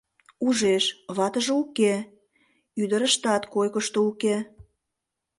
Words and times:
Ужеш: 0.47 0.85
ватыже 1.15 1.53
уке, 1.61 1.93
ӱдырыштат 2.81 3.43
койкышто 3.53 3.99
уке. 4.09 4.35